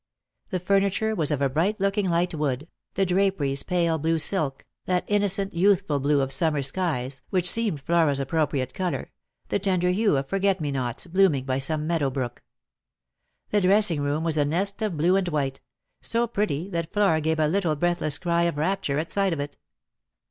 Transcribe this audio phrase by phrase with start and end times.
[0.49, 5.53] The furniture was of bright looking light wood, the draperies pale blue silk, that innocent
[5.53, 9.11] youthful blue of summer skies, which seemed Flora's appropriate colour,
[9.49, 12.41] the tender hue of forget me nots blooming by some meadow brook.
[13.51, 15.61] The dressing room was a nest of blue and white—
[16.01, 19.55] so pretty that Flora gave a little breathless cry of rapture at sight of it.